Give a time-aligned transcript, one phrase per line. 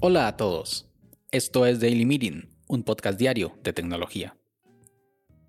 [0.00, 0.86] Hola a todos.
[1.32, 4.36] Esto es Daily Meeting, un podcast diario de tecnología.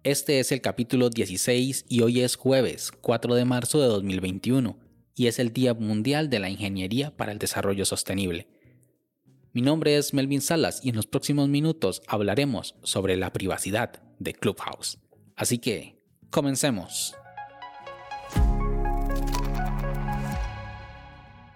[0.04, 4.80] Este es el capítulo 16 y hoy es jueves 4 de marzo de 2021
[5.16, 8.48] y es el Día Mundial de la Ingeniería para el Desarrollo Sostenible.
[9.54, 14.34] Mi nombre es Melvin Salas y en los próximos minutos hablaremos sobre la privacidad de
[14.34, 15.00] Clubhouse.
[15.36, 17.16] Así que, comencemos.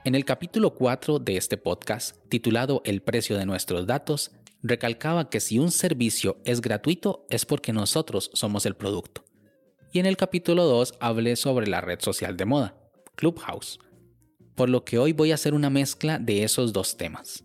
[0.03, 4.31] En el capítulo 4 de este podcast, titulado El precio de nuestros datos,
[4.63, 9.23] recalcaba que si un servicio es gratuito es porque nosotros somos el producto.
[9.93, 12.75] Y en el capítulo 2 hablé sobre la red social de moda,
[13.13, 13.79] Clubhouse,
[14.55, 17.43] por lo que hoy voy a hacer una mezcla de esos dos temas.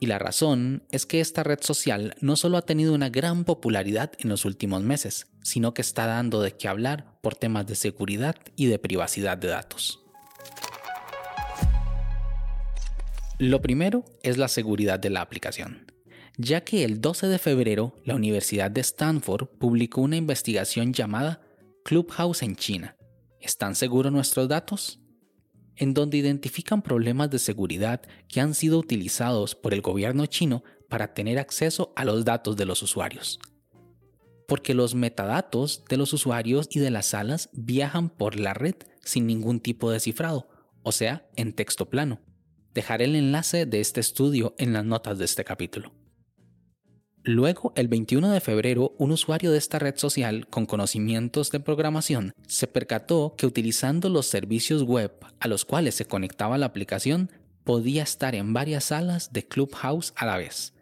[0.00, 4.10] Y la razón es que esta red social no solo ha tenido una gran popularidad
[4.18, 8.34] en los últimos meses, sino que está dando de qué hablar por temas de seguridad
[8.56, 10.03] y de privacidad de datos.
[13.38, 15.94] Lo primero es la seguridad de la aplicación
[16.36, 21.40] ya que el 12 de febrero la Universidad de Stanford publicó una investigación llamada
[21.84, 22.96] Clubhouse en China.
[23.40, 25.00] ¿Están seguros nuestros datos?
[25.76, 31.14] En donde identifican problemas de seguridad que han sido utilizados por el gobierno chino para
[31.14, 33.38] tener acceso a los datos de los usuarios.
[34.46, 39.26] Porque los metadatos de los usuarios y de las salas viajan por la red sin
[39.26, 40.48] ningún tipo de cifrado,
[40.82, 42.20] o sea, en texto plano.
[42.74, 45.92] Dejaré el enlace de este estudio en las notas de este capítulo.
[47.22, 52.32] Luego, el 21 de febrero, un usuario de esta red social con conocimientos de programación
[52.48, 57.30] se percató que utilizando los servicios web a los cuales se conectaba la aplicación,
[57.62, 60.74] podía estar en varias salas de Clubhouse a la vez,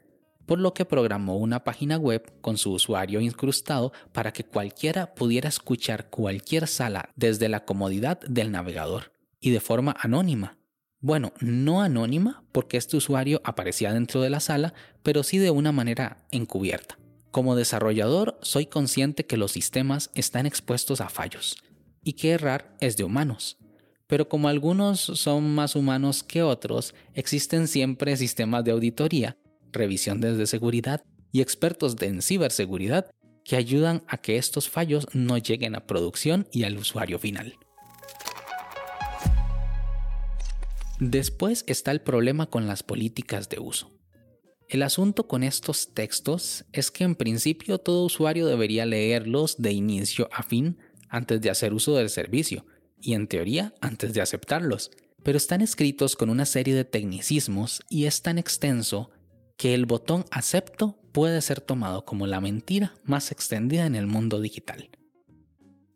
[0.47, 5.51] por lo que programó una página web con su usuario incrustado para que cualquiera pudiera
[5.51, 10.59] escuchar cualquier sala desde la comodidad del navegador y de forma anónima
[11.03, 14.73] bueno, no anónima porque este usuario aparecía dentro de la sala,
[15.03, 16.97] pero sí de una manera encubierta.
[17.33, 21.57] Como desarrollador, soy consciente que los sistemas están expuestos a fallos
[22.05, 23.59] y que errar es de humanos.
[24.07, 29.37] Pero como algunos son más humanos que otros, existen siempre sistemas de auditoría,
[29.73, 33.11] revisión de seguridad y expertos en ciberseguridad
[33.45, 37.55] que ayudan a que estos fallos no lleguen a producción y al usuario final.
[41.05, 43.91] Después está el problema con las políticas de uso.
[44.69, 50.29] El asunto con estos textos es que en principio todo usuario debería leerlos de inicio
[50.31, 52.67] a fin antes de hacer uso del servicio
[53.01, 54.93] y en teoría antes de aceptarlos,
[55.25, 59.11] pero están escritos con una serie de tecnicismos y es tan extenso
[59.57, 64.41] que el botón acepto puede ser tomado como la mentira más extendida en el mundo
[64.41, 64.89] digital.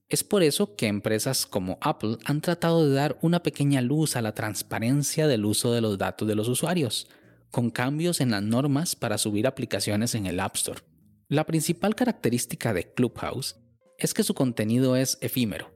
[0.09, 4.23] Es por eso que empresas como Apple han tratado de dar una pequeña luz a
[4.23, 7.09] la transparencia del uso de los datos de los usuarios,
[7.51, 10.81] con cambios en las normas para subir aplicaciones en el App Store.
[11.29, 13.57] La principal característica de Clubhouse
[13.99, 15.73] es que su contenido es efímero,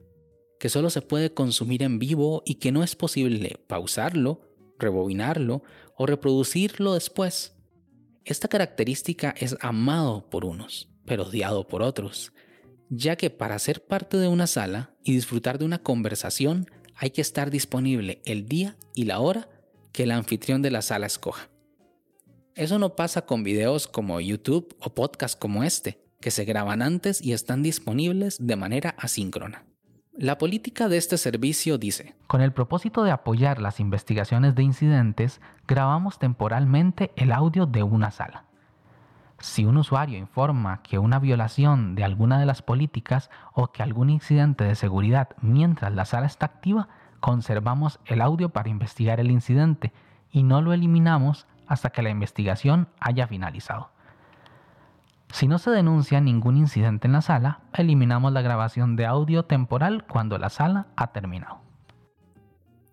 [0.59, 4.41] que solo se puede consumir en vivo y que no es posible pausarlo,
[4.79, 5.63] rebobinarlo
[5.97, 7.57] o reproducirlo después.
[8.23, 12.31] Esta característica es amado por unos, pero odiado por otros,
[12.91, 17.21] ya que para ser parte de una sala y disfrutar de una conversación hay que
[17.21, 19.47] estar disponible el día y la hora
[19.93, 21.49] que el anfitrión de la sala escoja.
[22.53, 27.21] Eso no pasa con videos como YouTube o podcasts como este, que se graban antes
[27.21, 29.65] y están disponibles de manera asíncrona.
[30.13, 35.39] La política de este servicio dice, con el propósito de apoyar las investigaciones de incidentes,
[35.65, 38.50] grabamos temporalmente el audio de una sala.
[39.41, 44.11] Si un usuario informa que una violación de alguna de las políticas o que algún
[44.11, 49.93] incidente de seguridad mientras la sala está activa, conservamos el audio para investigar el incidente
[50.31, 53.89] y no lo eliminamos hasta que la investigación haya finalizado.
[55.31, 60.05] Si no se denuncia ningún incidente en la sala, eliminamos la grabación de audio temporal
[60.05, 61.61] cuando la sala ha terminado.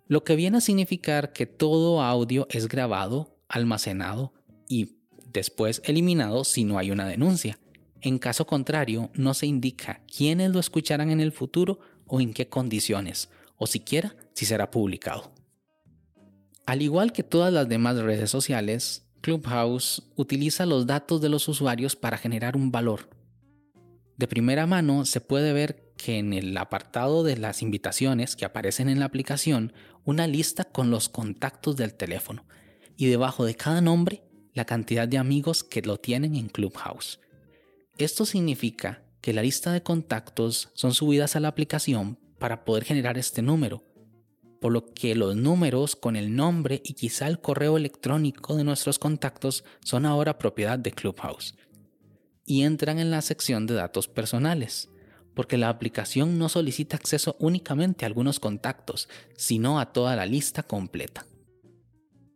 [0.06, 4.32] Lo que viene a significar que todo audio es grabado, almacenado
[4.66, 4.97] y
[5.32, 7.58] después eliminado si no hay una denuncia.
[8.00, 12.48] En caso contrario, no se indica quiénes lo escucharán en el futuro o en qué
[12.48, 15.32] condiciones, o siquiera si será publicado.
[16.66, 21.96] Al igual que todas las demás redes sociales, Clubhouse utiliza los datos de los usuarios
[21.96, 23.10] para generar un valor.
[24.16, 28.88] De primera mano se puede ver que en el apartado de las invitaciones que aparecen
[28.88, 29.72] en la aplicación,
[30.04, 32.44] una lista con los contactos del teléfono,
[32.96, 34.27] y debajo de cada nombre
[34.58, 37.18] la cantidad de amigos que lo tienen en Clubhouse.
[37.96, 43.16] Esto significa que la lista de contactos son subidas a la aplicación para poder generar
[43.16, 43.88] este número
[44.60, 48.98] por lo que los números con el nombre y quizá el correo electrónico de nuestros
[48.98, 51.54] contactos son ahora propiedad de Clubhouse
[52.44, 54.88] y entran en la sección de datos personales,
[55.34, 60.62] porque la aplicación no solicita acceso únicamente a algunos contactos, sino a toda la lista
[60.62, 61.26] completa.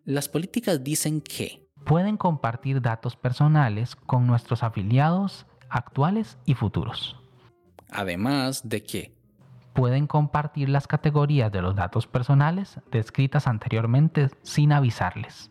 [0.04, 7.16] Las políticas dicen que pueden compartir datos personales con nuestros afiliados actuales y futuros.
[7.90, 9.14] Además de que
[9.72, 15.50] pueden compartir las categorías de los datos personales descritas anteriormente sin avisarles.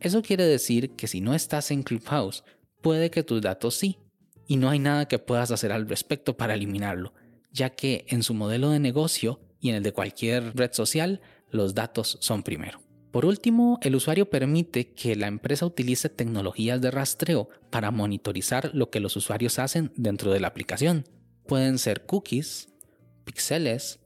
[0.00, 2.44] Eso quiere decir que si no estás en Clubhouse,
[2.82, 3.98] puede que tus datos sí,
[4.46, 7.14] y no hay nada que puedas hacer al respecto para eliminarlo,
[7.50, 11.74] ya que en su modelo de negocio y en el de cualquier red social, los
[11.74, 12.83] datos son primero.
[13.14, 18.90] Por último, el usuario permite que la empresa utilice tecnologías de rastreo para monitorizar lo
[18.90, 21.04] que los usuarios hacen dentro de la aplicación.
[21.46, 22.74] Pueden ser cookies,
[23.22, 24.00] píxeles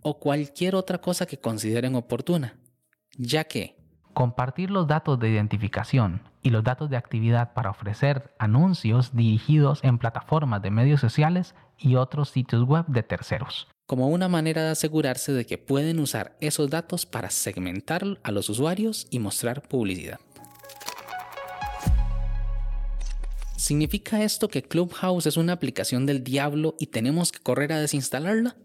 [0.00, 2.58] o cualquier otra cosa que consideren oportuna,
[3.18, 3.76] ya que
[4.14, 9.98] compartir los datos de identificación y los datos de actividad para ofrecer anuncios dirigidos en
[9.98, 13.68] plataformas de medios sociales y otros sitios web de terceros.
[13.86, 18.48] Como una manera de asegurarse de que pueden usar esos datos para segmentar a los
[18.50, 20.18] usuarios y mostrar publicidad.
[23.56, 28.56] ¿Significa esto que Clubhouse es una aplicación del diablo y tenemos que correr a desinstalarla?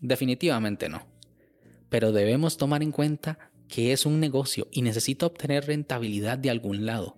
[0.00, 1.06] Definitivamente no.
[1.90, 3.38] Pero debemos tomar en cuenta
[3.68, 7.16] que es un negocio y necesita obtener rentabilidad de algún lado.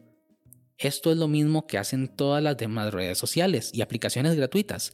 [0.77, 4.93] Esto es lo mismo que hacen todas las demás redes sociales y aplicaciones gratuitas.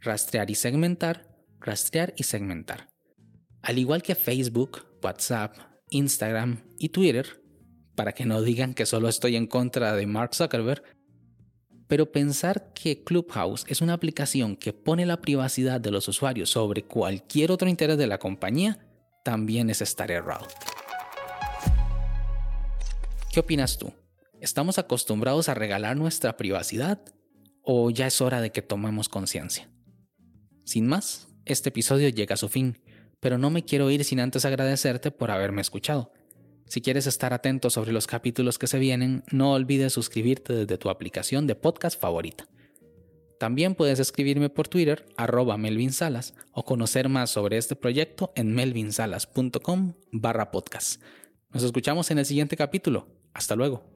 [0.00, 1.33] Rastrear y segmentar,
[1.64, 2.88] rastrear y segmentar.
[3.62, 5.56] Al igual que Facebook, WhatsApp,
[5.90, 7.42] Instagram y Twitter,
[7.94, 10.82] para que no digan que solo estoy en contra de Mark Zuckerberg,
[11.86, 16.84] pero pensar que Clubhouse es una aplicación que pone la privacidad de los usuarios sobre
[16.84, 18.78] cualquier otro interés de la compañía
[19.22, 20.46] también es estar errado.
[23.32, 23.92] ¿Qué opinas tú?
[24.40, 27.00] ¿Estamos acostumbrados a regalar nuestra privacidad
[27.62, 29.70] o ya es hora de que tomemos conciencia?
[30.64, 32.78] Sin más, este episodio llega a su fin,
[33.20, 36.12] pero no me quiero ir sin antes agradecerte por haberme escuchado.
[36.66, 40.88] Si quieres estar atento sobre los capítulos que se vienen, no olvides suscribirte desde tu
[40.88, 42.48] aplicación de podcast favorita.
[43.38, 48.54] También puedes escribirme por Twitter, arroba Melvin Salas, o conocer más sobre este proyecto en
[48.54, 51.02] melvinsalas.com barra podcast.
[51.52, 53.06] Nos escuchamos en el siguiente capítulo.
[53.34, 53.93] Hasta luego.